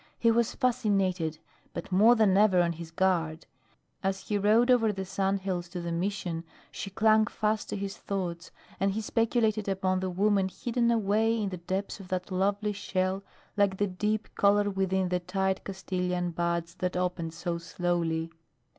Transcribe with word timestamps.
He 0.17 0.31
was 0.31 0.55
fascinated, 0.55 1.37
but 1.75 1.91
more 1.91 2.15
than 2.15 2.35
ever 2.35 2.59
on 2.59 2.73
his 2.73 2.89
guard. 2.89 3.45
As 4.01 4.21
he 4.29 4.35
rode 4.39 4.71
over 4.71 4.91
the 4.91 5.05
sand 5.05 5.41
hills 5.41 5.69
to 5.69 5.79
the 5.79 5.91
Mission 5.91 6.43
she 6.71 6.89
clung 6.89 7.27
fast 7.27 7.69
to 7.69 7.75
his 7.75 7.97
thoughts 7.97 8.49
and 8.79 8.93
he 8.93 9.01
speculated 9.01 9.69
upon 9.69 9.99
the 9.99 10.09
woman 10.09 10.49
hidden 10.49 10.89
away 10.89 11.39
in 11.39 11.49
the 11.49 11.57
depths 11.57 11.99
of 11.99 12.07
that 12.07 12.31
lovely 12.31 12.73
shell 12.73 13.21
like 13.55 13.77
the 13.77 13.85
deep 13.85 14.33
color 14.33 14.71
within 14.71 15.09
the 15.09 15.19
tight 15.19 15.63
Castilian 15.63 16.31
buds 16.31 16.73
that 16.79 16.97
opened 16.97 17.35
so 17.35 17.59
slowly. 17.59 18.31